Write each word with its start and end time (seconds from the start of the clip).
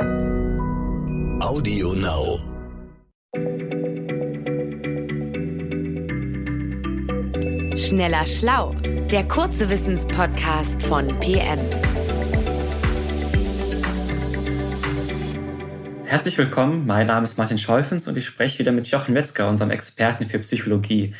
Audio 0.00 1.92
Now. 1.92 2.38
Schneller 7.76 8.26
Schlau, 8.26 8.74
der 9.10 9.28
kurze 9.28 9.68
Wissenspodcast 9.68 10.82
von 10.84 11.08
PM. 11.20 11.58
Herzlich 16.04 16.38
willkommen, 16.38 16.86
mein 16.86 17.06
Name 17.06 17.24
ist 17.24 17.36
Martin 17.36 17.58
Scheufens 17.58 18.08
und 18.08 18.16
ich 18.16 18.24
spreche 18.24 18.58
wieder 18.58 18.72
mit 18.72 18.88
Jochen 18.90 19.12
Metzger, 19.12 19.50
unserem 19.50 19.70
Experten 19.70 20.26
für 20.26 20.38
Psychologie. 20.38 21.14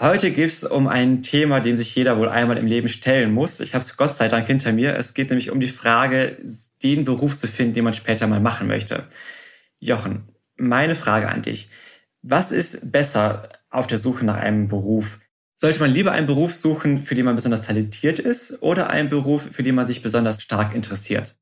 Heute 0.00 0.30
geht 0.30 0.48
es 0.48 0.64
um 0.64 0.88
ein 0.88 1.22
Thema, 1.22 1.60
dem 1.60 1.76
sich 1.76 1.94
jeder 1.94 2.18
wohl 2.18 2.30
einmal 2.30 2.56
im 2.56 2.66
Leben 2.66 2.88
stellen 2.88 3.32
muss. 3.32 3.60
Ich 3.60 3.74
habe 3.74 3.84
es 3.84 3.98
Gott 3.98 4.14
sei 4.14 4.28
Dank 4.28 4.46
hinter 4.46 4.72
mir. 4.72 4.96
Es 4.96 5.12
geht 5.12 5.28
nämlich 5.28 5.50
um 5.50 5.60
die 5.60 5.68
Frage, 5.68 6.38
den 6.82 7.04
Beruf 7.04 7.36
zu 7.36 7.46
finden, 7.46 7.74
den 7.74 7.84
man 7.84 7.94
später 7.94 8.26
mal 8.26 8.40
machen 8.40 8.66
möchte. 8.66 9.08
Jochen, 9.78 10.28
meine 10.56 10.94
Frage 10.94 11.28
an 11.28 11.42
dich. 11.42 11.68
Was 12.22 12.52
ist 12.52 12.92
besser 12.92 13.48
auf 13.70 13.86
der 13.86 13.98
Suche 13.98 14.24
nach 14.24 14.36
einem 14.36 14.68
Beruf? 14.68 15.20
Sollte 15.56 15.80
man 15.80 15.92
lieber 15.92 16.12
einen 16.12 16.26
Beruf 16.26 16.54
suchen, 16.54 17.02
für 17.02 17.14
den 17.14 17.24
man 17.24 17.36
besonders 17.36 17.62
talentiert 17.62 18.18
ist 18.18 18.62
oder 18.62 18.90
einen 18.90 19.08
Beruf, 19.08 19.48
für 19.52 19.62
den 19.62 19.74
man 19.74 19.86
sich 19.86 20.02
besonders 20.02 20.42
stark 20.42 20.74
interessiert? 20.74 21.36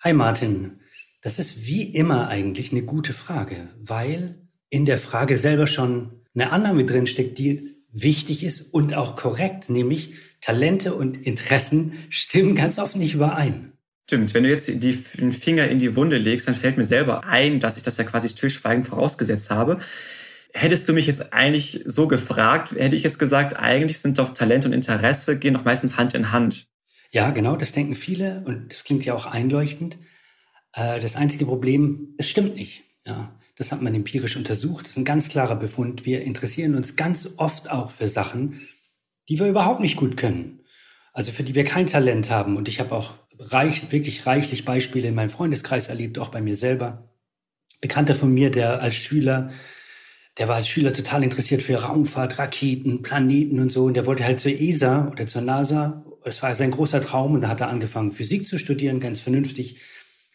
Hi 0.00 0.12
Martin, 0.12 0.80
das 1.20 1.38
ist 1.38 1.66
wie 1.66 1.82
immer 1.82 2.28
eigentlich 2.28 2.72
eine 2.72 2.82
gute 2.82 3.12
Frage, 3.12 3.68
weil 3.78 4.46
in 4.70 4.86
der 4.86 4.98
Frage 4.98 5.36
selber 5.36 5.66
schon 5.66 6.22
eine 6.34 6.52
Annahme 6.52 6.84
drinsteckt, 6.84 7.38
die 7.38 7.76
wichtig 7.90 8.44
ist 8.44 8.60
und 8.74 8.94
auch 8.94 9.16
korrekt, 9.16 9.70
nämlich 9.70 10.14
Talente 10.40 10.94
und 10.94 11.16
Interessen 11.26 11.94
stimmen 12.10 12.54
ganz 12.54 12.78
oft 12.78 12.96
nicht 12.96 13.14
überein. 13.14 13.72
Stimmt, 14.08 14.34
wenn 14.34 14.44
du 14.44 14.50
jetzt 14.50 14.68
die, 14.68 15.04
den 15.18 15.32
Finger 15.32 15.68
in 15.68 15.80
die 15.80 15.96
Wunde 15.96 16.16
legst, 16.16 16.46
dann 16.46 16.54
fällt 16.54 16.76
mir 16.76 16.84
selber 16.84 17.24
ein, 17.24 17.58
dass 17.58 17.76
ich 17.76 17.82
das 17.82 17.96
ja 17.96 18.04
quasi 18.04 18.28
stillschweigend 18.28 18.86
vorausgesetzt 18.86 19.50
habe. 19.50 19.80
Hättest 20.54 20.88
du 20.88 20.92
mich 20.92 21.08
jetzt 21.08 21.32
eigentlich 21.32 21.82
so 21.86 22.06
gefragt, 22.06 22.70
hätte 22.70 22.94
ich 22.94 23.02
jetzt 23.02 23.18
gesagt, 23.18 23.56
eigentlich 23.56 23.98
sind 23.98 24.18
doch 24.18 24.32
Talent 24.32 24.64
und 24.64 24.72
Interesse 24.72 25.40
gehen 25.40 25.54
doch 25.54 25.64
meistens 25.64 25.96
Hand 25.96 26.14
in 26.14 26.30
Hand. 26.30 26.68
Ja, 27.10 27.30
genau, 27.30 27.56
das 27.56 27.72
denken 27.72 27.96
viele 27.96 28.44
und 28.46 28.72
das 28.72 28.84
klingt 28.84 29.04
ja 29.04 29.12
auch 29.12 29.26
einleuchtend. 29.26 29.98
Äh, 30.72 31.00
das 31.00 31.16
einzige 31.16 31.46
Problem, 31.46 32.14
es 32.16 32.28
stimmt 32.28 32.54
nicht. 32.54 32.84
Ja, 33.04 33.36
das 33.56 33.72
hat 33.72 33.82
man 33.82 33.94
empirisch 33.94 34.36
untersucht. 34.36 34.84
Das 34.84 34.92
ist 34.92 34.98
ein 34.98 35.04
ganz 35.04 35.28
klarer 35.28 35.56
Befund. 35.56 36.06
Wir 36.06 36.22
interessieren 36.22 36.76
uns 36.76 36.94
ganz 36.94 37.28
oft 37.38 37.70
auch 37.70 37.90
für 37.90 38.06
Sachen, 38.06 38.68
die 39.28 39.40
wir 39.40 39.48
überhaupt 39.48 39.80
nicht 39.80 39.96
gut 39.96 40.16
können. 40.16 40.60
Also 41.12 41.32
für 41.32 41.42
die 41.42 41.56
wir 41.56 41.64
kein 41.64 41.86
Talent 41.86 42.30
haben. 42.30 42.56
Und 42.56 42.68
ich 42.68 42.78
habe 42.78 42.94
auch 42.94 43.14
reich, 43.38 43.92
wirklich 43.92 44.26
reichlich 44.26 44.64
Beispiele 44.64 45.08
in 45.08 45.14
meinem 45.14 45.30
Freundeskreis 45.30 45.88
erlebt, 45.88 46.18
auch 46.18 46.28
bei 46.28 46.40
mir 46.40 46.54
selber. 46.54 47.10
Bekannter 47.80 48.14
von 48.14 48.32
mir, 48.32 48.50
der 48.50 48.80
als 48.82 48.94
Schüler, 48.94 49.50
der 50.38 50.48
war 50.48 50.56
als 50.56 50.68
Schüler 50.68 50.92
total 50.92 51.24
interessiert 51.24 51.62
für 51.62 51.76
Raumfahrt, 51.76 52.38
Raketen, 52.38 53.02
Planeten 53.02 53.58
und 53.58 53.70
so. 53.70 53.84
Und 53.84 53.94
der 53.94 54.06
wollte 54.06 54.24
halt 54.24 54.40
zur 54.40 54.52
ESA 54.52 55.08
oder 55.10 55.26
zur 55.26 55.42
NASA. 55.42 56.04
Das 56.24 56.42
war 56.42 56.54
sein 56.54 56.72
großer 56.72 57.00
Traum. 57.00 57.32
Und 57.32 57.42
da 57.42 57.48
hat 57.48 57.60
er 57.60 57.68
angefangen, 57.68 58.12
Physik 58.12 58.46
zu 58.46 58.58
studieren, 58.58 59.00
ganz 59.00 59.18
vernünftig. 59.18 59.80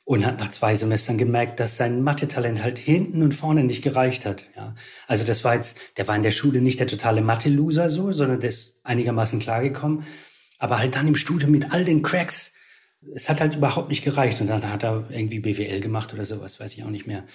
Und 0.03 0.25
hat 0.25 0.39
nach 0.39 0.49
zwei 0.49 0.73
Semestern 0.73 1.19
gemerkt, 1.19 1.59
dass 1.59 1.77
sein 1.77 2.01
Mathe-Talent 2.01 2.63
halt 2.63 2.79
hinten 2.79 3.21
und 3.21 3.35
vorne 3.35 3.63
nicht 3.63 3.83
gereicht 3.83 4.25
hat. 4.25 4.45
Ja. 4.55 4.75
Also 5.07 5.23
das 5.25 5.43
war 5.43 5.53
jetzt, 5.53 5.77
der 5.97 6.07
war 6.07 6.15
in 6.15 6.23
der 6.23 6.31
Schule 6.31 6.59
nicht 6.59 6.79
der 6.79 6.87
totale 6.87 7.21
Mathe-Loser 7.21 7.89
so, 7.89 8.11
sondern 8.11 8.39
der 8.39 8.49
ist 8.49 8.79
einigermaßen 8.83 9.39
klargekommen. 9.39 10.03
Aber 10.57 10.79
halt 10.79 10.95
dann 10.95 11.07
im 11.07 11.15
Studium 11.15 11.51
mit 11.51 11.71
all 11.71 11.85
den 11.85 12.01
Cracks, 12.01 12.51
es 13.15 13.29
hat 13.29 13.41
halt 13.41 13.55
überhaupt 13.55 13.89
nicht 13.89 14.03
gereicht. 14.03 14.41
Und 14.41 14.47
dann 14.47 14.71
hat 14.71 14.83
er 14.83 15.05
irgendwie 15.09 15.39
BWL 15.39 15.79
gemacht 15.79 16.13
oder 16.13 16.25
sowas, 16.25 16.59
weiß 16.59 16.73
ich 16.73 16.83
auch 16.83 16.89
nicht 16.89 17.07
mehr. 17.07 17.25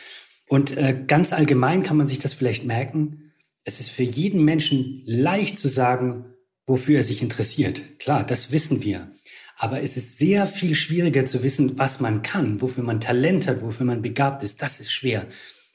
Und 0.48 0.76
äh, 0.76 0.96
ganz 1.06 1.32
allgemein 1.32 1.82
kann 1.82 1.96
man 1.96 2.08
sich 2.08 2.18
das 2.18 2.32
vielleicht 2.32 2.64
merken. 2.64 3.32
Es 3.64 3.80
ist 3.80 3.90
für 3.90 4.04
jeden 4.04 4.44
Menschen 4.44 5.02
leicht 5.04 5.58
zu 5.58 5.68
sagen, 5.68 6.26
wofür 6.66 6.98
er 6.98 7.02
sich 7.02 7.22
interessiert. 7.22 7.98
Klar, 7.98 8.24
das 8.24 8.52
wissen 8.52 8.82
wir. 8.82 9.10
Aber 9.56 9.82
es 9.82 9.96
ist 9.96 10.18
sehr 10.18 10.46
viel 10.46 10.74
schwieriger 10.74 11.24
zu 11.24 11.42
wissen, 11.42 11.78
was 11.78 11.98
man 11.98 12.22
kann, 12.22 12.60
wofür 12.60 12.84
man 12.84 13.00
Talent 13.00 13.48
hat, 13.48 13.62
wofür 13.62 13.86
man 13.86 14.02
begabt 14.02 14.42
ist. 14.42 14.60
Das 14.62 14.80
ist 14.80 14.92
schwer. 14.92 15.26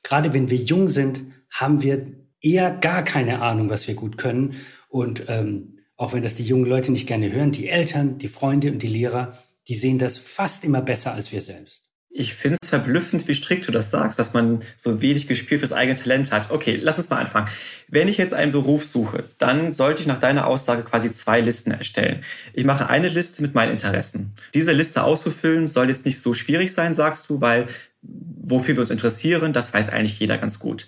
Gerade 0.03 0.33
wenn 0.33 0.49
wir 0.49 0.57
jung 0.57 0.87
sind, 0.87 1.23
haben 1.49 1.81
wir 1.81 2.05
eher 2.41 2.71
gar 2.71 3.03
keine 3.03 3.41
Ahnung, 3.41 3.69
was 3.69 3.87
wir 3.87 3.95
gut 3.95 4.17
können. 4.17 4.55
Und 4.87 5.25
ähm, 5.27 5.79
auch 5.97 6.13
wenn 6.13 6.23
das 6.23 6.35
die 6.35 6.43
jungen 6.43 6.65
Leute 6.65 6.91
nicht 6.91 7.07
gerne 7.07 7.31
hören, 7.31 7.51
die 7.51 7.67
Eltern, 7.67 8.17
die 8.17 8.27
Freunde 8.27 8.71
und 8.71 8.81
die 8.81 8.87
Lehrer, 8.87 9.37
die 9.67 9.75
sehen 9.75 9.99
das 9.99 10.17
fast 10.17 10.63
immer 10.63 10.81
besser 10.81 11.13
als 11.13 11.31
wir 11.31 11.41
selbst. 11.41 11.85
Ich 12.13 12.33
finde 12.33 12.57
es 12.61 12.67
verblüffend, 12.67 13.29
wie 13.29 13.33
strikt 13.33 13.69
du 13.69 13.71
das 13.71 13.89
sagst, 13.89 14.19
dass 14.19 14.33
man 14.33 14.63
so 14.75 15.01
wenig 15.01 15.27
Gespür 15.27 15.59
fürs 15.59 15.71
eigene 15.71 15.97
Talent 15.97 16.33
hat. 16.33 16.51
Okay, 16.51 16.75
lass 16.75 16.97
uns 16.97 17.09
mal 17.09 17.19
anfangen. 17.19 17.47
Wenn 17.87 18.09
ich 18.09 18.17
jetzt 18.17 18.33
einen 18.33 18.51
Beruf 18.51 18.83
suche, 18.83 19.23
dann 19.37 19.71
sollte 19.71 20.01
ich 20.01 20.07
nach 20.07 20.19
deiner 20.19 20.45
Aussage 20.45 20.83
quasi 20.83 21.13
zwei 21.13 21.39
Listen 21.39 21.71
erstellen. 21.71 22.25
Ich 22.53 22.65
mache 22.65 22.89
eine 22.89 23.07
Liste 23.07 23.41
mit 23.41 23.55
meinen 23.55 23.71
Interessen. 23.71 24.33
Diese 24.53 24.73
Liste 24.73 25.03
auszufüllen 25.03 25.67
soll 25.67 25.87
jetzt 25.87 26.05
nicht 26.05 26.19
so 26.19 26.33
schwierig 26.33 26.73
sein, 26.73 26.93
sagst 26.93 27.29
du, 27.29 27.39
weil 27.39 27.67
wofür 28.01 28.75
wir 28.75 28.81
uns 28.81 28.89
interessieren, 28.89 29.53
das 29.53 29.73
weiß 29.73 29.87
eigentlich 29.87 30.19
jeder 30.19 30.37
ganz 30.37 30.59
gut. 30.59 30.87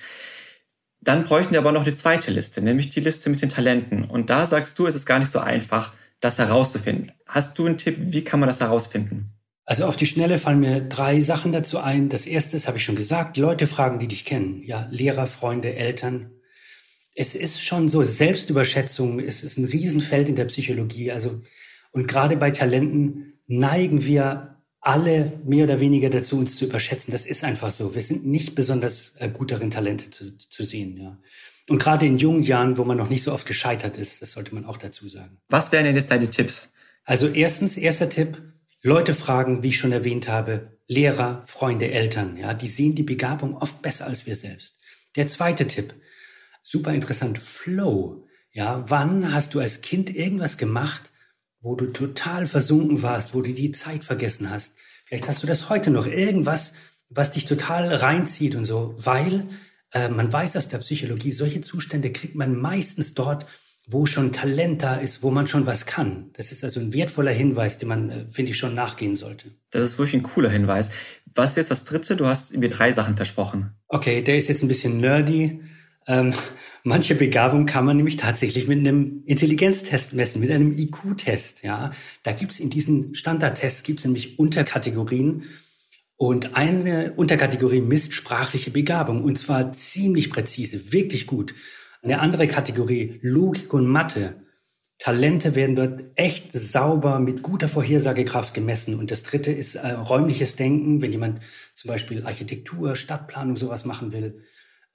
Dann 0.99 1.23
bräuchten 1.23 1.51
wir 1.51 1.59
aber 1.59 1.71
noch 1.71 1.83
eine 1.83 1.93
zweite 1.93 2.31
Liste, 2.31 2.61
nämlich 2.61 2.89
die 2.89 3.01
Liste 3.01 3.29
mit 3.29 3.41
den 3.41 3.49
Talenten. 3.49 4.03
Und 4.03 4.29
da 4.29 4.45
sagst 4.45 4.77
du, 4.77 4.87
es 4.87 4.95
ist 4.95 5.05
gar 5.05 5.19
nicht 5.19 5.31
so 5.31 5.39
einfach, 5.39 5.93
das 6.23 6.37
herauszufinden. 6.37 7.11
Hast 7.27 7.59
du 7.59 7.65
einen 7.65 7.77
Tipp, 7.77 7.97
wie 7.99 8.23
kann 8.23 8.39
man 8.39 8.47
das 8.47 8.61
herausfinden? 8.61 9.33
Also 9.65 9.85
auf 9.85 9.97
die 9.97 10.05
Schnelle 10.05 10.37
fallen 10.37 10.61
mir 10.61 10.81
drei 10.81 11.19
Sachen 11.21 11.51
dazu 11.51 11.79
ein. 11.79 12.09
Das 12.09 12.25
erste 12.25 12.55
ist, 12.55 12.67
habe 12.67 12.77
ich 12.77 12.85
schon 12.85 12.95
gesagt, 12.95 13.37
Leute 13.37 13.67
fragen, 13.67 13.99
die 13.99 14.07
dich 14.07 14.23
kennen. 14.23 14.63
Ja, 14.63 14.87
Lehrer, 14.89 15.27
Freunde, 15.27 15.75
Eltern. 15.75 16.31
Es 17.13 17.35
ist 17.35 17.61
schon 17.61 17.89
so, 17.89 18.03
Selbstüberschätzung 18.03 19.19
es 19.19 19.43
ist 19.43 19.57
ein 19.57 19.65
Riesenfeld 19.65 20.29
in 20.29 20.35
der 20.35 20.45
Psychologie. 20.45 21.11
Also, 21.11 21.41
und 21.91 22.07
gerade 22.07 22.37
bei 22.37 22.51
Talenten 22.51 23.33
neigen 23.47 24.05
wir 24.05 24.57
alle 24.79 25.39
mehr 25.45 25.65
oder 25.65 25.79
weniger 25.79 26.09
dazu, 26.09 26.37
uns 26.37 26.55
zu 26.55 26.65
überschätzen. 26.65 27.11
Das 27.11 27.25
ist 27.25 27.43
einfach 27.43 27.71
so. 27.71 27.95
Wir 27.95 28.01
sind 28.01 28.25
nicht 28.25 28.55
besonders 28.55 29.11
äh, 29.17 29.29
gut 29.29 29.51
darin, 29.51 29.71
Talente 29.71 30.09
zu, 30.09 30.37
zu 30.37 30.63
sehen, 30.63 30.97
ja. 30.97 31.17
Und 31.69 31.79
gerade 31.79 32.05
in 32.05 32.17
jungen 32.17 32.43
Jahren, 32.43 32.77
wo 32.77 32.83
man 32.83 32.97
noch 32.97 33.09
nicht 33.09 33.23
so 33.23 33.31
oft 33.31 33.47
gescheitert 33.47 33.97
ist, 33.97 34.21
das 34.21 34.31
sollte 34.33 34.53
man 34.53 34.65
auch 34.65 34.77
dazu 34.77 35.07
sagen. 35.07 35.39
Was 35.49 35.71
wären 35.71 35.85
denn 35.85 35.95
jetzt 35.95 36.11
deine 36.11 36.29
Tipps? 36.29 36.73
Also 37.05 37.27
erstens, 37.27 37.77
erster 37.77 38.09
Tipp, 38.09 38.41
Leute 38.81 39.13
fragen, 39.13 39.63
wie 39.63 39.69
ich 39.69 39.79
schon 39.79 39.93
erwähnt 39.93 40.27
habe, 40.27 40.77
Lehrer, 40.87 41.43
Freunde, 41.45 41.91
Eltern, 41.91 42.35
ja, 42.35 42.53
die 42.53 42.67
sehen 42.67 42.95
die 42.95 43.03
Begabung 43.03 43.55
oft 43.55 43.81
besser 43.81 44.05
als 44.05 44.25
wir 44.25 44.35
selbst. 44.35 44.77
Der 45.15 45.27
zweite 45.27 45.67
Tipp, 45.67 45.93
super 46.61 46.93
interessant, 46.93 47.37
Flow. 47.37 48.27
Ja, 48.51 48.83
wann 48.87 49.33
hast 49.33 49.53
du 49.53 49.59
als 49.59 49.81
Kind 49.81 50.13
irgendwas 50.13 50.57
gemacht, 50.57 51.11
wo 51.61 51.75
du 51.75 51.87
total 51.87 52.45
versunken 52.45 53.01
warst, 53.01 53.33
wo 53.33 53.41
du 53.41 53.53
die 53.53 53.71
Zeit 53.71 54.03
vergessen 54.03 54.49
hast? 54.49 54.73
Vielleicht 55.05 55.29
hast 55.29 55.41
du 55.43 55.47
das 55.47 55.69
heute 55.69 55.89
noch, 55.89 56.05
irgendwas, 56.05 56.73
was 57.09 57.31
dich 57.31 57.45
total 57.45 57.93
reinzieht 57.93 58.55
und 58.55 58.65
so, 58.65 58.95
weil 58.97 59.47
äh, 59.93 60.09
man 60.09 60.31
weiß 60.31 60.57
aus 60.57 60.67
der 60.67 60.79
Psychologie, 60.79 61.31
solche 61.31 61.61
Zustände 61.61 62.11
kriegt 62.11 62.35
man 62.35 62.59
meistens 62.59 63.13
dort, 63.13 63.45
wo 63.85 64.05
schon 64.05 64.31
Talent 64.31 64.81
da 64.81 64.95
ist, 64.95 65.23
wo 65.23 65.31
man 65.31 65.47
schon 65.47 65.65
was 65.65 65.85
kann. 65.85 66.31
Das 66.33 66.51
ist 66.51 66.63
also 66.63 66.79
ein 66.79 66.93
wertvoller 66.93 67.31
Hinweis, 67.31 67.77
den 67.77 67.89
man, 67.89 68.09
äh, 68.09 68.25
finde 68.29 68.51
ich, 68.51 68.57
schon 68.57 68.75
nachgehen 68.75 69.15
sollte. 69.15 69.51
Das 69.71 69.83
ist 69.83 69.97
wirklich 69.97 70.15
ein 70.15 70.23
cooler 70.23 70.49
Hinweis. 70.49 70.89
Was 71.35 71.51
ist 71.51 71.57
jetzt 71.57 71.71
das 71.71 71.83
dritte? 71.83 72.15
Du 72.15 72.25
hast 72.25 72.55
mir 72.55 72.69
drei 72.69 72.91
Sachen 72.91 73.15
versprochen. 73.15 73.71
Okay, 73.87 74.21
der 74.21 74.37
ist 74.37 74.47
jetzt 74.47 74.63
ein 74.63 74.67
bisschen 74.67 74.99
nerdy. 74.99 75.61
Ähm, 76.07 76.33
manche 76.83 77.15
Begabung 77.15 77.65
kann 77.65 77.85
man 77.85 77.97
nämlich 77.97 78.17
tatsächlich 78.17 78.67
mit 78.67 78.79
einem 78.79 79.23
Intelligenztest 79.25 80.13
messen, 80.13 80.39
mit 80.39 80.51
einem 80.51 80.71
IQ-Test. 80.71 81.63
Ja, 81.63 81.91
da 82.23 82.31
gibt's 82.31 82.59
in 82.59 82.69
diesen 82.69 83.15
Standardtests 83.15 83.83
gibt's 83.83 84.05
nämlich 84.05 84.39
Unterkategorien. 84.39 85.43
Und 86.23 86.55
eine 86.55 87.11
Unterkategorie 87.17 87.81
misst 87.81 88.13
sprachliche 88.13 88.71
Begabung 88.71 89.25
und 89.25 89.37
zwar 89.37 89.73
ziemlich 89.73 90.29
präzise, 90.29 90.93
wirklich 90.93 91.27
gut. 91.27 91.53
Eine 92.01 92.21
andere 92.21 92.47
Kategorie, 92.47 93.19
Logik 93.21 93.73
und 93.73 93.87
Mathe. 93.87 94.35
Talente 94.99 95.53
werden 95.55 95.75
dort 95.75 96.05
echt 96.15 96.53
sauber 96.53 97.19
mit 97.19 97.43
guter 97.43 97.67
Vorhersagekraft 97.67 98.53
gemessen. 98.53 98.97
Und 98.97 99.11
das 99.11 99.23
dritte 99.23 99.51
ist 99.51 99.75
äh, 99.75 99.91
räumliches 99.91 100.55
Denken, 100.55 101.01
wenn 101.01 101.11
jemand 101.11 101.41
zum 101.73 101.89
Beispiel 101.89 102.25
Architektur, 102.25 102.95
Stadtplanung, 102.95 103.57
sowas 103.57 103.83
machen 103.83 104.13
will. 104.13 104.45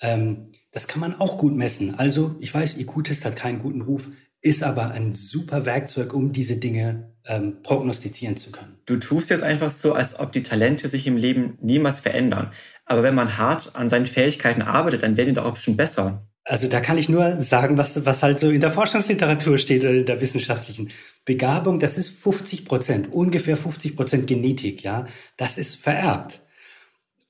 Ähm, 0.00 0.52
das 0.70 0.88
kann 0.88 1.00
man 1.00 1.20
auch 1.20 1.36
gut 1.36 1.54
messen. 1.54 1.94
Also, 1.96 2.36
ich 2.40 2.54
weiß, 2.54 2.78
IQ-Test 2.78 3.26
hat 3.26 3.36
keinen 3.36 3.58
guten 3.58 3.82
Ruf, 3.82 4.08
ist 4.40 4.62
aber 4.62 4.92
ein 4.92 5.14
super 5.14 5.66
Werkzeug, 5.66 6.14
um 6.14 6.32
diese 6.32 6.56
Dinge 6.56 7.12
ähm, 7.28 7.62
prognostizieren 7.62 8.36
zu 8.36 8.50
können. 8.50 8.78
Du 8.86 8.96
tust 8.96 9.30
jetzt 9.30 9.42
einfach 9.42 9.70
so, 9.70 9.92
als 9.92 10.18
ob 10.18 10.32
die 10.32 10.42
Talente 10.42 10.88
sich 10.88 11.06
im 11.06 11.16
Leben 11.16 11.58
niemals 11.60 12.00
verändern. 12.00 12.50
Aber 12.86 13.02
wenn 13.02 13.14
man 13.14 13.36
hart 13.36 13.76
an 13.76 13.88
seinen 13.88 14.06
Fähigkeiten 14.06 14.62
arbeitet, 14.62 15.02
dann 15.02 15.16
werden 15.16 15.28
die 15.28 15.34
doch 15.34 15.44
auch 15.44 15.56
schon 15.56 15.76
besser. 15.76 16.26
Also 16.44 16.66
da 16.66 16.80
kann 16.80 16.96
ich 16.96 17.10
nur 17.10 17.42
sagen, 17.42 17.76
was, 17.76 18.06
was 18.06 18.22
halt 18.22 18.40
so 18.40 18.50
in 18.50 18.62
der 18.62 18.70
Forschungsliteratur 18.70 19.58
steht 19.58 19.82
oder 19.82 19.92
in 19.92 20.06
der 20.06 20.22
wissenschaftlichen 20.22 20.90
Begabung. 21.26 21.78
Das 21.78 21.98
ist 21.98 22.08
50 22.08 22.64
Prozent, 22.64 23.12
ungefähr 23.12 23.58
50 23.58 23.94
Prozent 23.94 24.26
Genetik, 24.26 24.82
ja. 24.82 25.04
Das 25.36 25.58
ist 25.58 25.76
vererbt. 25.76 26.40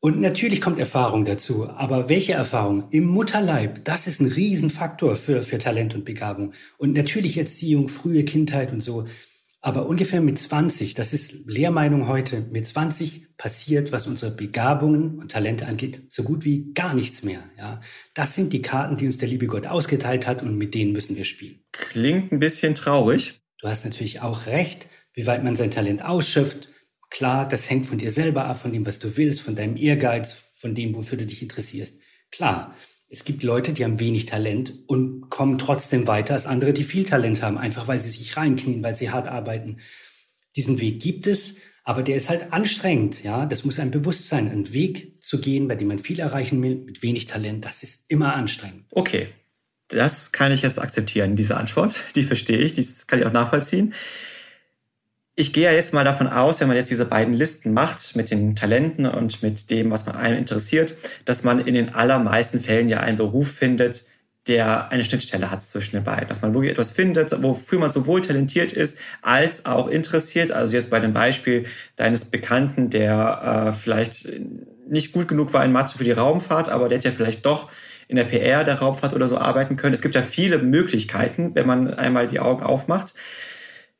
Und 0.00 0.20
natürlich 0.20 0.60
kommt 0.60 0.78
Erfahrung 0.78 1.24
dazu. 1.24 1.68
Aber 1.68 2.08
welche 2.08 2.34
Erfahrung? 2.34 2.84
Im 2.90 3.06
Mutterleib, 3.06 3.84
das 3.84 4.06
ist 4.06 4.20
ein 4.20 4.28
Riesenfaktor 4.28 5.16
für, 5.16 5.42
für 5.42 5.58
Talent 5.58 5.96
und 5.96 6.04
Begabung. 6.04 6.52
Und 6.76 6.94
natürlich 6.94 7.36
Erziehung, 7.36 7.88
frühe 7.88 8.24
Kindheit 8.24 8.72
und 8.72 8.80
so. 8.80 9.06
Aber 9.60 9.86
ungefähr 9.86 10.20
mit 10.20 10.38
20, 10.38 10.94
das 10.94 11.12
ist 11.12 11.34
Lehrmeinung 11.46 12.06
heute, 12.06 12.42
mit 12.42 12.64
20 12.66 13.36
passiert, 13.36 13.90
was 13.90 14.06
unsere 14.06 14.30
Begabungen 14.30 15.18
und 15.18 15.32
Talente 15.32 15.66
angeht, 15.66 16.02
so 16.08 16.22
gut 16.22 16.44
wie 16.44 16.72
gar 16.74 16.94
nichts 16.94 17.24
mehr. 17.24 17.42
Ja, 17.56 17.80
das 18.14 18.36
sind 18.36 18.52
die 18.52 18.62
Karten, 18.62 18.96
die 18.96 19.06
uns 19.06 19.18
der 19.18 19.28
liebe 19.28 19.48
Gott 19.48 19.66
ausgeteilt 19.66 20.28
hat 20.28 20.42
und 20.42 20.56
mit 20.56 20.74
denen 20.74 20.92
müssen 20.92 21.16
wir 21.16 21.24
spielen. 21.24 21.64
Klingt 21.72 22.30
ein 22.30 22.38
bisschen 22.38 22.76
traurig. 22.76 23.40
Du 23.60 23.68
hast 23.68 23.84
natürlich 23.84 24.20
auch 24.20 24.46
recht, 24.46 24.88
wie 25.12 25.26
weit 25.26 25.42
man 25.42 25.56
sein 25.56 25.72
Talent 25.72 26.04
ausschöpft. 26.04 26.70
Klar, 27.10 27.48
das 27.48 27.68
hängt 27.68 27.86
von 27.86 27.98
dir 27.98 28.10
selber 28.10 28.44
ab, 28.44 28.60
von 28.60 28.72
dem, 28.72 28.86
was 28.86 29.00
du 29.00 29.16
willst, 29.16 29.40
von 29.40 29.56
deinem 29.56 29.76
Ehrgeiz, 29.76 30.54
von 30.58 30.76
dem, 30.76 30.94
wofür 30.94 31.18
du 31.18 31.26
dich 31.26 31.42
interessierst. 31.42 31.98
Klar, 32.30 32.76
es 33.10 33.24
gibt 33.24 33.42
Leute, 33.42 33.72
die 33.72 33.84
haben 33.84 34.00
wenig 34.00 34.26
Talent 34.26 34.74
und 34.86 35.30
kommen 35.30 35.58
trotzdem 35.58 36.06
weiter 36.06 36.34
als 36.34 36.46
andere, 36.46 36.72
die 36.72 36.84
viel 36.84 37.04
Talent 37.04 37.42
haben, 37.42 37.56
einfach 37.56 37.88
weil 37.88 37.98
sie 37.98 38.10
sich 38.10 38.36
reinknien, 38.36 38.82
weil 38.82 38.94
sie 38.94 39.10
hart 39.10 39.28
arbeiten. 39.28 39.78
Diesen 40.56 40.80
Weg 40.80 41.00
gibt 41.00 41.26
es, 41.26 41.56
aber 41.84 42.02
der 42.02 42.16
ist 42.16 42.28
halt 42.28 42.52
anstrengend, 42.52 43.22
ja. 43.22 43.46
Das 43.46 43.64
muss 43.64 43.78
ein 43.78 43.90
Bewusstsein, 43.90 44.50
ein 44.50 44.72
Weg 44.74 45.22
zu 45.22 45.40
gehen, 45.40 45.68
bei 45.68 45.74
dem 45.74 45.88
man 45.88 45.98
viel 45.98 46.20
erreichen 46.20 46.62
will, 46.62 46.76
mit 46.76 47.02
wenig 47.02 47.26
Talent, 47.26 47.64
das 47.64 47.82
ist 47.82 48.00
immer 48.08 48.34
anstrengend. 48.34 48.84
Okay. 48.90 49.28
Das 49.90 50.32
kann 50.32 50.52
ich 50.52 50.60
jetzt 50.60 50.78
akzeptieren, 50.78 51.34
diese 51.34 51.56
Antwort. 51.56 51.98
Die 52.14 52.22
verstehe 52.22 52.58
ich, 52.58 52.74
das 52.74 53.06
kann 53.06 53.20
ich 53.20 53.24
auch 53.24 53.32
nachvollziehen 53.32 53.94
ich 55.38 55.52
gehe 55.52 55.66
ja 55.66 55.70
jetzt 55.70 55.94
mal 55.94 56.02
davon 56.02 56.26
aus, 56.26 56.60
wenn 56.60 56.66
man 56.66 56.76
jetzt 56.76 56.90
diese 56.90 57.04
beiden 57.04 57.32
Listen 57.32 57.72
macht 57.72 58.16
mit 58.16 58.32
den 58.32 58.56
Talenten 58.56 59.06
und 59.06 59.40
mit 59.40 59.70
dem, 59.70 59.88
was 59.92 60.04
man 60.04 60.16
einem 60.16 60.36
interessiert, 60.36 60.96
dass 61.26 61.44
man 61.44 61.64
in 61.64 61.74
den 61.74 61.94
allermeisten 61.94 62.60
Fällen 62.60 62.88
ja 62.88 62.98
einen 62.98 63.18
Beruf 63.18 63.48
findet, 63.48 64.04
der 64.48 64.90
eine 64.90 65.04
Schnittstelle 65.04 65.48
hat 65.48 65.62
zwischen 65.62 65.94
den 65.94 66.02
beiden. 66.02 66.26
Dass 66.26 66.42
man 66.42 66.54
wirklich 66.54 66.72
etwas 66.72 66.90
findet, 66.90 67.40
wofür 67.40 67.78
man 67.78 67.90
sowohl 67.90 68.20
talentiert 68.20 68.72
ist 68.72 68.98
als 69.22 69.64
auch 69.64 69.86
interessiert. 69.86 70.50
Also 70.50 70.74
jetzt 70.74 70.90
bei 70.90 70.98
dem 70.98 71.12
Beispiel 71.12 71.66
deines 71.94 72.24
Bekannten, 72.24 72.90
der 72.90 73.68
äh, 73.68 73.72
vielleicht 73.72 74.28
nicht 74.88 75.12
gut 75.12 75.28
genug 75.28 75.52
war 75.52 75.64
in 75.64 75.70
Mathe 75.70 75.98
für 75.98 76.04
die 76.04 76.10
Raumfahrt, 76.10 76.68
aber 76.68 76.88
der 76.88 76.98
hat 76.98 77.04
ja 77.04 77.12
vielleicht 77.12 77.46
doch 77.46 77.70
in 78.08 78.16
der 78.16 78.24
PR 78.24 78.64
der 78.64 78.80
Raumfahrt 78.80 79.14
oder 79.14 79.28
so 79.28 79.38
arbeiten 79.38 79.76
können. 79.76 79.94
Es 79.94 80.02
gibt 80.02 80.16
ja 80.16 80.22
viele 80.22 80.58
Möglichkeiten, 80.58 81.54
wenn 81.54 81.66
man 81.68 81.94
einmal 81.94 82.26
die 82.26 82.40
Augen 82.40 82.64
aufmacht. 82.64 83.14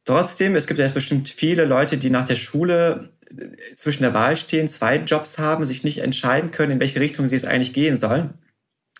Trotzdem, 0.08 0.56
es 0.56 0.66
gibt 0.66 0.78
ja 0.78 0.86
jetzt 0.86 0.94
bestimmt 0.94 1.28
viele 1.28 1.66
Leute, 1.66 1.98
die 1.98 2.08
nach 2.08 2.26
der 2.26 2.36
Schule 2.36 3.10
äh, 3.30 3.74
zwischen 3.74 4.04
der 4.04 4.14
Wahl 4.14 4.38
stehen, 4.38 4.66
zwei 4.66 4.96
Jobs 4.96 5.36
haben, 5.36 5.66
sich 5.66 5.84
nicht 5.84 5.98
entscheiden 5.98 6.50
können, 6.50 6.72
in 6.72 6.80
welche 6.80 6.98
Richtung 6.98 7.26
sie 7.26 7.36
es 7.36 7.44
eigentlich 7.44 7.74
gehen 7.74 7.94
sollen. 7.94 8.32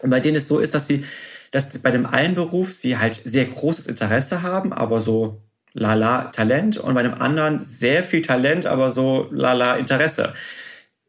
Und 0.02 0.10
bei 0.10 0.20
denen 0.20 0.36
es 0.36 0.48
so 0.48 0.58
ist, 0.58 0.74
dass 0.74 0.86
sie, 0.86 1.06
dass 1.50 1.78
bei 1.78 1.90
dem 1.92 2.04
einen 2.04 2.34
Beruf 2.34 2.74
sie 2.74 2.98
halt 2.98 3.22
sehr 3.24 3.46
großes 3.46 3.86
Interesse 3.86 4.42
haben, 4.42 4.74
aber 4.74 5.00
so 5.00 5.40
lala 5.72 6.26
Talent 6.26 6.76
und 6.76 6.92
bei 6.92 7.02
dem 7.02 7.14
anderen 7.14 7.58
sehr 7.60 8.02
viel 8.02 8.20
Talent, 8.20 8.66
aber 8.66 8.90
so 8.90 9.28
lala 9.30 9.76
Interesse. 9.76 10.34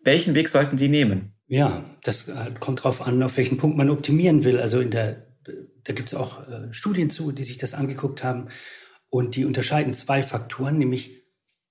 Welchen 0.02 0.34
Weg 0.34 0.48
sollten 0.48 0.78
die 0.78 0.88
nehmen? 0.88 1.34
Ja, 1.48 1.84
das 2.04 2.30
äh, 2.30 2.52
kommt 2.62 2.80
darauf 2.80 3.06
an, 3.06 3.22
auf 3.22 3.36
welchen 3.36 3.58
Punkt 3.58 3.76
man 3.76 3.90
optimieren 3.90 4.46
will. 4.46 4.62
Also 4.62 4.80
in 4.80 4.92
der, 4.92 5.28
da 5.84 5.92
gibt 5.92 6.08
es 6.08 6.16
auch 6.16 6.48
äh, 6.48 6.72
Studien 6.72 7.10
zu, 7.10 7.34
die 7.34 7.44
sich 7.44 7.58
das 7.58 7.74
angeguckt 7.74 8.24
haben. 8.24 8.48
Und 9.10 9.36
die 9.36 9.46
unterscheiden 9.46 9.94
zwei 9.94 10.24
Faktoren, 10.24 10.78
nämlich 10.78 11.24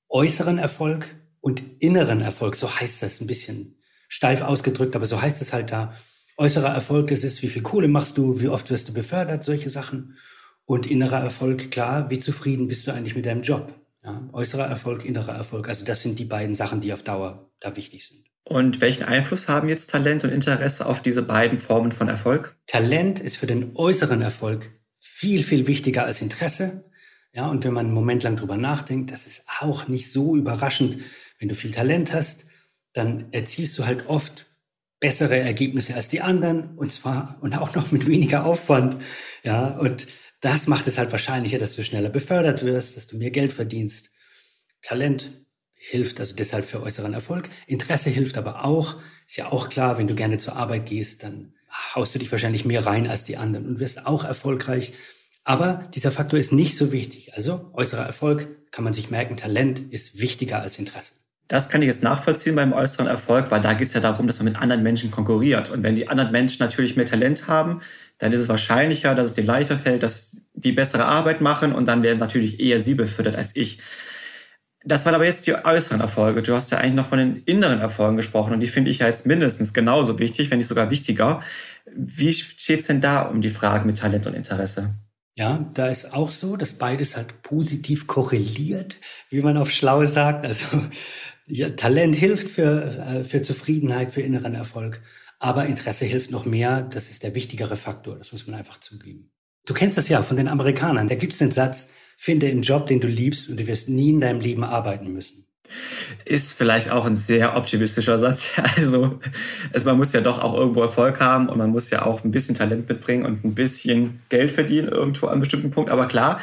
äußeren 0.09 0.59
Erfolg 0.59 1.07
und 1.41 1.63
inneren 1.81 2.21
Erfolg. 2.21 2.57
So 2.57 2.69
heißt 2.81 3.03
das 3.03 3.21
ein 3.21 3.27
bisschen 3.27 3.79
steif 4.09 4.43
ausgedrückt, 4.43 4.97
aber 4.97 5.07
so 5.07 5.21
heißt 5.21 5.41
es 5.43 5.53
halt 5.53 5.71
da. 5.71 5.95
Äußerer 6.37 6.73
Erfolg, 6.73 7.09
das 7.09 7.25
ist, 7.25 7.43
wie 7.43 7.49
viel 7.49 7.63
Kohle 7.63 7.89
machst 7.89 8.17
du, 8.17 8.41
wie 8.41 8.49
oft 8.49 8.71
wirst 8.71 8.89
du 8.89 8.93
befördert, 8.93 9.45
solche 9.45 9.71
Sachen. 9.71 10.17
Und 10.65 10.87
innerer 10.87 11.21
Erfolg, 11.21 11.71
klar, 11.71 12.11
wie 12.11 12.19
zufrieden 12.19 12.69
bist 12.69 12.87
du 12.87 12.93
eigentlich 12.93 13.17
mit 13.17 13.27
deinem 13.27 13.43
Job? 13.43 13.75
Ja, 14.05 14.29
äußerer 14.33 14.67
Erfolg, 14.67 15.05
innerer 15.05 15.35
Erfolg. 15.35 15.69
Also 15.69 15.85
das 15.85 16.03
sind 16.03 16.19
die 16.19 16.25
beiden 16.25 16.55
Sachen, 16.55 16.81
die 16.81 16.93
auf 16.93 17.03
Dauer 17.03 17.51
da 17.61 17.75
wichtig 17.77 18.07
sind. 18.07 18.25
Und 18.45 18.81
welchen 18.81 19.03
Einfluss 19.03 19.49
haben 19.49 19.69
jetzt 19.69 19.91
Talent 19.91 20.25
und 20.25 20.31
Interesse 20.31 20.87
auf 20.87 21.03
diese 21.03 21.23
beiden 21.23 21.59
Formen 21.59 21.93
von 21.93 22.09
Erfolg? 22.09 22.57
Talent 22.67 23.21
ist 23.21 23.37
für 23.37 23.47
den 23.47 23.77
äußeren 23.77 24.23
Erfolg 24.23 24.71
viel, 24.99 25.43
viel 25.43 25.67
wichtiger 25.67 26.05
als 26.05 26.23
Interesse. 26.23 26.85
Ja, 27.33 27.49
und 27.49 27.65
wenn 27.65 27.73
man 27.73 27.87
einen 27.87 27.95
Moment 27.95 28.23
lang 28.23 28.37
drüber 28.37 28.57
nachdenkt, 28.57 29.11
das 29.13 29.27
ist 29.27 29.45
auch 29.61 29.89
nicht 29.89 30.11
so 30.11 30.35
überraschend. 30.37 30.99
Wenn 31.39 31.49
du 31.49 31.55
viel 31.55 31.71
Talent 31.71 32.13
hast, 32.15 32.47
dann 32.93 33.33
erzielst 33.33 33.79
du 33.79 33.87
halt 33.87 34.09
oft 34.09 34.47
bessere 35.01 35.39
Ergebnisse 35.39 35.95
als 35.95 36.09
die 36.09 36.21
anderen 36.21 36.77
und 36.77 36.91
zwar 36.91 37.39
und 37.41 37.57
auch 37.57 37.75
noch 37.75 37.93
mit 37.93 38.07
weniger 38.07 38.45
Aufwand. 38.45 39.01
Ja, 39.45 39.69
und 39.79 40.09
das 40.41 40.67
macht 40.67 40.87
es 40.87 40.99
halt 40.99 41.13
wahrscheinlicher, 41.13 41.59
dass 41.59 41.77
du 41.77 41.85
schneller 41.85 42.09
befördert 42.09 42.65
wirst, 42.65 42.97
dass 42.97 43.07
du 43.07 43.17
mehr 43.17 43.31
Geld 43.31 43.53
verdienst. 43.53 44.11
Talent 44.83 45.33
hilft 45.75 46.19
also 46.21 46.35
deshalb 46.35 46.65
für 46.65 46.83
äußeren 46.83 47.15
Erfolg. 47.15 47.49
Interesse 47.67 48.11
hilft 48.11 48.37
aber 48.37 48.65
auch. 48.65 48.97
Ist 49.27 49.37
ja 49.37 49.53
auch 49.53 49.69
klar, 49.69 49.99
wenn 49.99 50.09
du 50.09 50.15
gerne 50.15 50.39
zur 50.39 50.57
Arbeit 50.57 50.87
gehst, 50.87 51.23
dann 51.23 51.55
haust 51.95 52.15
du 52.15 52.19
dich 52.19 52.33
wahrscheinlich 52.33 52.65
mehr 52.65 52.87
rein 52.87 53.07
als 53.07 53.25
die 53.25 53.37
anderen 53.37 53.67
und 53.67 53.79
wirst 53.79 54.07
auch 54.07 54.25
erfolgreich. 54.25 54.93
Aber 55.49 55.89
dieser 55.95 56.11
Faktor 56.11 56.39
ist 56.39 56.53
nicht 56.53 56.77
so 56.77 56.93
wichtig. 56.93 57.33
Also 57.35 57.71
äußerer 57.73 58.05
Erfolg 58.05 58.71
kann 58.71 58.85
man 58.85 58.93
sich 58.93 59.11
merken, 59.11 59.39
Talent 59.39 59.81
ist 59.81 60.21
wichtiger 60.21 60.61
als 60.61 60.79
Interesse. 60.79 61.15
Das 61.47 61.71
kann 61.71 61.81
ich 61.81 61.87
jetzt 61.87 62.03
nachvollziehen 62.03 62.55
beim 62.55 62.75
äußeren 62.75 63.07
Erfolg, 63.07 63.51
weil 63.51 63.63
da 63.63 63.73
geht 63.73 63.89
es 63.89 63.95
ja 63.95 64.03
darum, 64.03 64.27
dass 64.27 64.41
man 64.41 64.53
mit 64.53 64.61
anderen 64.61 64.83
Menschen 64.83 65.11
konkurriert. 65.11 65.71
Und 65.71 65.83
wenn 65.83 65.95
die 65.95 66.11
anderen 66.11 66.33
Menschen 66.33 66.59
natürlich 66.63 66.97
mehr 66.97 67.07
Talent 67.07 67.49
haben, 67.49 67.81
dann 68.19 68.35
ist 68.35 68.41
es 68.41 68.51
wahrscheinlicher, 68.51 69.15
dass 69.15 69.29
es 69.29 69.33
denen 69.33 69.47
leichter 69.47 69.79
fällt, 69.79 70.03
dass 70.03 70.43
die 70.53 70.73
bessere 70.73 71.07
Arbeit 71.07 71.41
machen 71.41 71.73
und 71.73 71.89
dann 71.89 72.03
werden 72.03 72.19
natürlich 72.19 72.61
eher 72.61 72.79
sie 72.79 72.95
befördert 72.95 73.37
als 73.37 73.57
ich. 73.57 73.79
Das 74.85 75.07
waren 75.07 75.15
aber 75.15 75.25
jetzt 75.25 75.47
die 75.47 75.55
äußeren 75.55 76.03
Erfolge. 76.03 76.43
Du 76.43 76.55
hast 76.55 76.71
ja 76.73 76.77
eigentlich 76.77 76.93
noch 76.93 77.07
von 77.07 77.17
den 77.17 77.43
inneren 77.47 77.81
Erfolgen 77.81 78.17
gesprochen 78.17 78.53
und 78.53 78.61
die 78.61 78.69
finde 78.69 78.91
ich 78.91 78.99
ja 78.99 79.07
jetzt 79.07 79.25
mindestens 79.25 79.73
genauso 79.73 80.19
wichtig, 80.19 80.51
wenn 80.51 80.59
nicht 80.59 80.69
sogar 80.69 80.91
wichtiger. 80.91 81.41
Wie 81.87 82.35
steht 82.35 82.81
es 82.81 82.87
denn 82.89 83.01
da 83.01 83.23
um 83.23 83.41
die 83.41 83.49
Fragen 83.49 83.87
mit 83.87 83.97
Talent 83.97 84.27
und 84.27 84.35
Interesse? 84.35 84.91
Ja, 85.39 85.71
da 85.73 85.87
ist 85.87 86.15
auch 86.15 86.33
so, 86.33 86.57
dass 86.57 86.73
beides 86.73 87.17
halt 87.17 87.43
positiv 87.43 88.09
korreliert, 88.09 88.97
wie 89.31 89.41
man 89.41 89.57
auf 89.57 89.71
schlau 89.71 90.05
sagt. 90.05 90.45
Also 90.45 90.83
ja, 91.47 91.71
Talent 91.71 92.17
hilft 92.17 92.49
für, 92.49 92.99
äh, 92.99 93.23
für 93.23 93.41
Zufriedenheit, 93.41 94.11
für 94.11 94.21
inneren 94.21 94.57
Erfolg. 94.57 95.01
Aber 95.39 95.67
Interesse 95.67 96.07
hilft 96.07 96.33
noch 96.33 96.45
mehr. 96.45 96.83
Das 96.83 97.09
ist 97.09 97.23
der 97.23 97.37
wichtigere 97.37 97.77
Faktor. 97.77 98.17
Das 98.17 98.33
muss 98.33 98.49
man 98.49 98.57
einfach 98.59 98.81
zugeben. 98.81 99.31
Du 99.65 99.75
kennst 99.75 99.97
das 99.97 100.09
ja 100.09 100.23
von 100.23 100.37
den 100.37 100.49
Amerikanern. 100.49 101.07
Da 101.07 101.15
gibt 101.15 101.35
es 101.35 101.39
den 101.39 101.53
Satz, 101.53 101.91
finde 102.17 102.49
einen 102.49 102.63
Job, 102.63 102.89
den 102.89 102.99
du 102.99 103.07
liebst 103.07 103.49
und 103.49 103.61
du 103.61 103.67
wirst 103.69 103.89
nie 103.89 104.11
in 104.11 104.21
deinem 104.21 104.41
Leben 104.41 104.65
arbeiten 104.65 105.13
müssen. 105.13 105.47
Ist 106.25 106.53
vielleicht 106.53 106.91
auch 106.91 107.05
ein 107.05 107.17
sehr 107.17 107.57
optimistischer 107.57 108.19
Satz. 108.19 108.51
Also, 108.77 109.19
also 109.73 109.87
man 109.87 109.97
muss 109.97 110.13
ja 110.13 110.21
doch 110.21 110.39
auch 110.41 110.55
irgendwo 110.55 110.83
Erfolg 110.83 111.21
haben 111.21 111.49
und 111.49 111.59
man 111.59 111.71
muss 111.71 111.91
ja 111.91 112.05
auch 112.07 112.25
ein 112.25 112.31
bisschen 112.31 112.55
Talent 112.55 112.89
mitbringen 112.89 113.27
und 113.27 113.45
ein 113.45 113.55
bisschen 113.55 114.21
Geld 114.29 114.53
verdienen 114.53 114.89
irgendwo 114.89 115.27
an 115.27 115.33
einem 115.33 115.41
bestimmten 115.41 115.71
Punkt. 115.71 115.91
Aber 115.91 116.07
klar, 116.07 116.41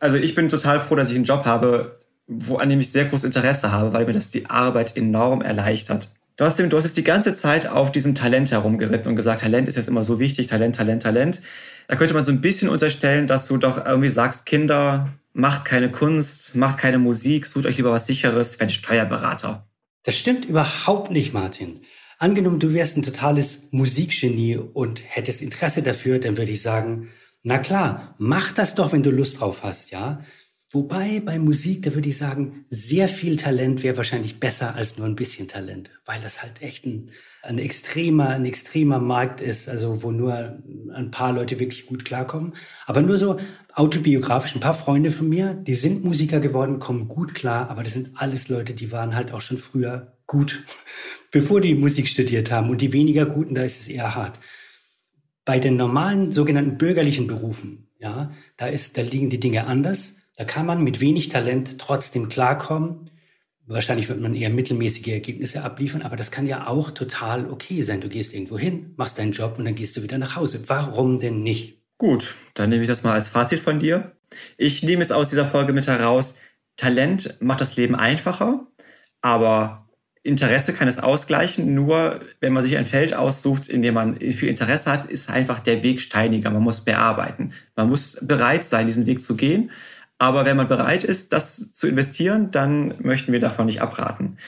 also 0.00 0.16
ich 0.16 0.34
bin 0.34 0.48
total 0.48 0.80
froh, 0.80 0.96
dass 0.96 1.10
ich 1.10 1.16
einen 1.16 1.24
Job 1.24 1.44
habe, 1.44 1.98
wo 2.26 2.56
an 2.56 2.70
dem 2.70 2.80
ich 2.80 2.90
sehr 2.90 3.04
großes 3.04 3.24
Interesse 3.24 3.72
habe, 3.72 3.92
weil 3.92 4.06
mir 4.06 4.12
das 4.12 4.30
die 4.30 4.46
Arbeit 4.46 4.96
enorm 4.96 5.42
erleichtert. 5.42 6.08
Du 6.36 6.44
hast, 6.44 6.58
du 6.58 6.76
hast 6.76 6.84
jetzt 6.84 6.96
die 6.96 7.04
ganze 7.04 7.32
Zeit 7.34 7.68
auf 7.68 7.92
diesem 7.92 8.14
Talent 8.14 8.50
herumgeritten 8.50 9.08
und 9.08 9.16
gesagt, 9.16 9.42
Talent 9.42 9.68
ist 9.68 9.76
jetzt 9.76 9.88
immer 9.88 10.02
so 10.02 10.18
wichtig, 10.18 10.48
Talent, 10.48 10.74
Talent, 10.76 11.02
Talent. 11.02 11.42
Da 11.86 11.96
könnte 11.96 12.14
man 12.14 12.24
so 12.24 12.32
ein 12.32 12.40
bisschen 12.40 12.68
unterstellen, 12.68 13.26
dass 13.26 13.46
du 13.46 13.56
doch 13.56 13.84
irgendwie 13.84 14.08
sagst, 14.08 14.46
Kinder 14.46 15.12
macht 15.34 15.66
keine 15.66 15.90
Kunst, 15.90 16.54
macht 16.54 16.78
keine 16.78 16.98
Musik, 16.98 17.44
sucht 17.44 17.66
euch 17.66 17.76
lieber 17.76 17.92
was 17.92 18.06
sicheres, 18.06 18.58
werdet 18.58 18.74
Steuerberater. 18.74 19.68
Das 20.04 20.16
stimmt 20.16 20.46
überhaupt 20.46 21.10
nicht, 21.10 21.34
Martin. 21.34 21.82
Angenommen, 22.18 22.60
du 22.60 22.72
wärst 22.72 22.96
ein 22.96 23.02
totales 23.02 23.64
Musikgenie 23.72 24.56
und 24.56 25.02
hättest 25.04 25.42
Interesse 25.42 25.82
dafür, 25.82 26.18
dann 26.20 26.36
würde 26.36 26.52
ich 26.52 26.62
sagen, 26.62 27.10
na 27.42 27.58
klar, 27.58 28.14
mach 28.18 28.52
das 28.52 28.74
doch, 28.74 28.92
wenn 28.92 29.02
du 29.02 29.10
Lust 29.10 29.40
drauf 29.40 29.62
hast, 29.64 29.90
ja. 29.90 30.24
Wobei 30.74 31.20
bei 31.20 31.38
Musik, 31.38 31.84
da 31.84 31.94
würde 31.94 32.08
ich 32.08 32.18
sagen, 32.18 32.64
sehr 32.68 33.06
viel 33.06 33.36
Talent 33.36 33.84
wäre 33.84 33.96
wahrscheinlich 33.96 34.40
besser 34.40 34.74
als 34.74 34.98
nur 34.98 35.06
ein 35.06 35.14
bisschen 35.14 35.46
Talent, 35.46 35.88
weil 36.04 36.20
das 36.20 36.42
halt 36.42 36.62
echt 36.62 36.84
ein, 36.84 37.10
ein 37.44 37.58
extremer, 37.58 38.30
ein 38.30 38.44
extremer 38.44 38.98
Markt 38.98 39.40
ist, 39.40 39.68
also 39.68 40.02
wo 40.02 40.10
nur 40.10 40.58
ein 40.92 41.12
paar 41.12 41.32
Leute 41.32 41.60
wirklich 41.60 41.86
gut 41.86 42.04
klarkommen. 42.04 42.54
Aber 42.86 43.02
nur 43.02 43.16
so 43.16 43.38
autobiografisch, 43.72 44.56
ein 44.56 44.60
paar 44.60 44.74
Freunde 44.74 45.12
von 45.12 45.28
mir, 45.28 45.54
die 45.54 45.76
sind 45.76 46.02
Musiker 46.02 46.40
geworden, 46.40 46.80
kommen 46.80 47.06
gut 47.06 47.36
klar, 47.36 47.70
aber 47.70 47.84
das 47.84 47.92
sind 47.92 48.10
alles 48.16 48.48
Leute, 48.48 48.74
die 48.74 48.90
waren 48.90 49.14
halt 49.14 49.30
auch 49.30 49.42
schon 49.42 49.58
früher 49.58 50.16
gut, 50.26 50.64
bevor 51.30 51.60
die 51.60 51.76
Musik 51.76 52.08
studiert 52.08 52.50
haben. 52.50 52.68
Und 52.68 52.80
die 52.80 52.92
weniger 52.92 53.26
guten, 53.26 53.54
da 53.54 53.62
ist 53.62 53.82
es 53.82 53.86
eher 53.86 54.16
hart. 54.16 54.40
Bei 55.44 55.60
den 55.60 55.76
normalen 55.76 56.32
sogenannten 56.32 56.78
bürgerlichen 56.78 57.28
Berufen, 57.28 57.86
ja, 58.00 58.32
da 58.56 58.66
ist, 58.66 58.98
da 58.98 59.02
liegen 59.02 59.30
die 59.30 59.38
Dinge 59.38 59.68
anders 59.68 60.14
da 60.36 60.44
kann 60.44 60.66
man 60.66 60.82
mit 60.82 61.00
wenig 61.00 61.28
Talent 61.28 61.78
trotzdem 61.78 62.28
klarkommen, 62.28 63.10
Wahrscheinlich 63.66 64.10
wird 64.10 64.20
man 64.20 64.34
eher 64.34 64.50
mittelmäßige 64.50 65.08
Ergebnisse 65.08 65.62
abliefern, 65.62 66.02
aber 66.02 66.16
das 66.16 66.30
kann 66.30 66.46
ja 66.46 66.66
auch 66.66 66.90
total 66.90 67.50
okay 67.50 67.80
sein. 67.80 68.02
Du 68.02 68.10
gehst 68.10 68.34
irgendwo 68.34 68.58
hin, 68.58 68.92
machst 68.96 69.18
deinen 69.18 69.32
Job 69.32 69.58
und 69.58 69.64
dann 69.64 69.74
gehst 69.74 69.96
du 69.96 70.02
wieder 70.02 70.18
nach 70.18 70.36
Hause. 70.36 70.60
Warum 70.66 71.18
denn 71.18 71.42
nicht? 71.42 71.80
Gut, 71.96 72.34
dann 72.52 72.68
nehme 72.68 72.82
ich 72.82 72.88
das 72.88 73.04
mal 73.04 73.14
als 73.14 73.28
Fazit 73.28 73.60
von 73.60 73.80
dir. 73.80 74.12
Ich 74.58 74.82
nehme 74.82 75.00
jetzt 75.00 75.12
aus 75.12 75.30
dieser 75.30 75.46
Folge 75.46 75.72
mit 75.72 75.86
heraus, 75.86 76.36
Talent 76.76 77.36
macht 77.40 77.62
das 77.62 77.76
Leben 77.76 77.94
einfacher, 77.94 78.66
aber 79.22 79.88
Interesse 80.22 80.74
kann 80.74 80.88
es 80.88 80.98
ausgleichen. 80.98 81.74
Nur 81.74 82.20
wenn 82.40 82.52
man 82.52 82.64
sich 82.64 82.76
ein 82.76 82.84
Feld 82.84 83.14
aussucht, 83.14 83.68
in 83.68 83.80
dem 83.80 83.94
man 83.94 84.18
viel 84.18 84.48
Interesse 84.48 84.90
hat, 84.90 85.10
ist 85.10 85.30
einfach 85.30 85.60
der 85.60 85.82
Weg 85.82 86.02
steiniger. 86.02 86.50
Man 86.50 86.62
muss 86.62 86.82
bearbeiten. 86.82 87.52
Man 87.76 87.88
muss 87.88 88.18
bereit 88.20 88.64
sein, 88.64 88.86
diesen 88.86 89.06
Weg 89.06 89.22
zu 89.22 89.36
gehen. 89.36 89.70
Aber 90.24 90.46
wenn 90.46 90.56
man 90.56 90.68
bereit 90.68 91.04
ist, 91.04 91.34
das 91.34 91.74
zu 91.74 91.86
investieren, 91.86 92.50
dann 92.50 92.94
möchten 93.00 93.30
wir 93.30 93.40
davon 93.40 93.66
nicht 93.66 93.82
abraten. 93.82 94.38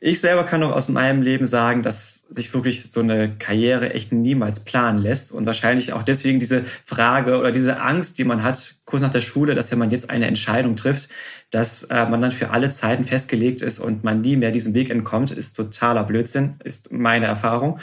Ich 0.00 0.18
selber 0.22 0.44
kann 0.44 0.60
noch 0.60 0.72
aus 0.72 0.88
meinem 0.88 1.20
Leben 1.20 1.44
sagen, 1.44 1.82
dass 1.82 2.20
sich 2.30 2.54
wirklich 2.54 2.90
so 2.90 3.00
eine 3.00 3.36
Karriere 3.36 3.92
echt 3.92 4.12
niemals 4.12 4.64
planen 4.64 5.02
lässt 5.02 5.30
und 5.30 5.44
wahrscheinlich 5.44 5.92
auch 5.92 6.04
deswegen 6.04 6.40
diese 6.40 6.64
Frage 6.86 7.38
oder 7.38 7.52
diese 7.52 7.82
Angst, 7.82 8.16
die 8.16 8.24
man 8.24 8.42
hat, 8.42 8.76
kurz 8.86 9.02
nach 9.02 9.10
der 9.10 9.20
Schule, 9.20 9.54
dass 9.54 9.70
wenn 9.70 9.78
man 9.78 9.90
jetzt 9.90 10.08
eine 10.08 10.26
Entscheidung 10.26 10.74
trifft, 10.74 11.10
dass 11.50 11.82
äh, 11.82 12.06
man 12.08 12.22
dann 12.22 12.30
für 12.30 12.48
alle 12.48 12.70
Zeiten 12.70 13.04
festgelegt 13.04 13.60
ist 13.60 13.80
und 13.80 14.04
man 14.04 14.22
nie 14.22 14.36
mehr 14.36 14.52
diesem 14.52 14.72
Weg 14.72 14.88
entkommt, 14.88 15.32
ist 15.32 15.52
totaler 15.52 16.04
Blödsinn, 16.04 16.54
ist 16.64 16.92
meine 16.92 17.26
Erfahrung. 17.26 17.78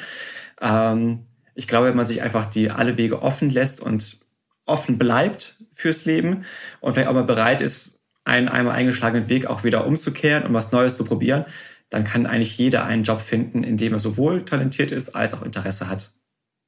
Ähm, 0.59 1.27
ich 1.53 1.67
glaube, 1.67 1.89
wenn 1.89 1.97
man 1.97 2.05
sich 2.05 2.23
einfach 2.23 2.49
die 2.49 2.71
alle 2.71 2.97
Wege 2.97 3.21
offen 3.21 3.51
lässt 3.51 3.79
und 3.79 4.21
offen 4.65 4.97
bleibt 4.97 5.57
fürs 5.81 6.05
Leben 6.05 6.45
und 6.79 6.93
vielleicht 6.93 7.09
auch 7.09 7.13
mal 7.13 7.23
bereit 7.23 7.61
ist, 7.61 8.01
einen 8.23 8.47
einmal 8.47 8.75
eingeschlagenen 8.75 9.29
Weg 9.29 9.47
auch 9.47 9.63
wieder 9.63 9.85
umzukehren 9.85 10.43
und 10.43 10.53
was 10.53 10.71
Neues 10.71 10.95
zu 10.95 11.05
probieren, 11.05 11.45
dann 11.89 12.05
kann 12.05 12.25
eigentlich 12.25 12.57
jeder 12.57 12.85
einen 12.85 13.03
Job 13.03 13.21
finden, 13.21 13.63
in 13.63 13.77
dem 13.77 13.93
er 13.93 13.99
sowohl 13.99 14.45
talentiert 14.45 14.91
ist 14.91 15.09
als 15.09 15.33
auch 15.33 15.41
Interesse 15.41 15.89
hat. 15.89 16.13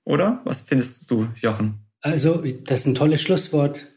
Oder? 0.03 0.41
Was 0.43 0.61
findest 0.61 1.09
du, 1.09 1.29
Jochen? 1.35 1.85
Also, 2.01 2.43
das 2.65 2.81
ist 2.81 2.87
ein 2.87 2.95
tolles 2.95 3.21
Schlusswort. 3.21 3.87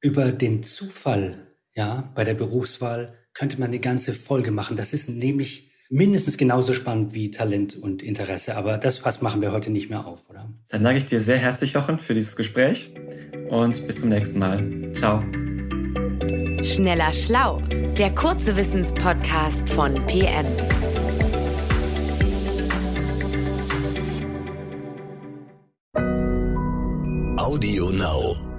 Über 0.00 0.32
den 0.32 0.62
Zufall, 0.62 1.46
ja, 1.74 2.12
bei 2.14 2.24
der 2.24 2.34
Berufswahl 2.34 3.14
könnte 3.32 3.58
man 3.58 3.68
eine 3.68 3.80
ganze 3.80 4.12
Folge 4.12 4.50
machen. 4.50 4.76
Das 4.76 4.92
ist 4.92 5.08
nämlich 5.08 5.70
mindestens 5.88 6.36
genauso 6.36 6.74
spannend 6.74 7.14
wie 7.14 7.30
Talent 7.30 7.76
und 7.76 8.02
Interesse. 8.02 8.56
Aber 8.56 8.76
das 8.76 8.98
Fass 8.98 9.22
machen 9.22 9.40
wir 9.40 9.52
heute 9.52 9.70
nicht 9.70 9.88
mehr 9.88 10.06
auf, 10.06 10.28
oder? 10.28 10.52
Dann 10.68 10.82
danke 10.82 10.98
ich 10.98 11.06
dir 11.06 11.20
sehr 11.20 11.38
herzlich, 11.38 11.72
Jochen, 11.72 11.98
für 11.98 12.12
dieses 12.12 12.36
Gespräch 12.36 12.92
und 13.50 13.86
bis 13.86 14.00
zum 14.00 14.08
nächsten 14.08 14.38
Mal. 14.38 14.92
Ciao. 14.94 15.22
Schneller 16.62 17.12
Schlau, 17.12 17.58
der 17.98 18.14
kurze 18.14 18.56
Wissenspodcast 18.56 19.68
von 19.70 19.94
PM. 20.06 20.46
Audio 27.36 27.90
Now. 27.90 28.53